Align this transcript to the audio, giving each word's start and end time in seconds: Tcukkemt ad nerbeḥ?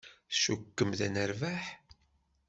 Tcukkemt 0.31 0.99
ad 1.05 1.11
nerbeḥ? 1.15 1.63